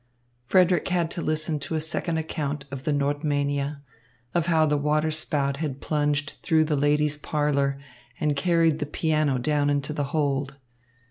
[0.47, 3.81] Frederick had to listen to a second account of the Nordmania,
[4.33, 7.77] of how the waterspout had plunged through the ladies' parlour
[8.19, 10.55] and carried the piano down into the hold.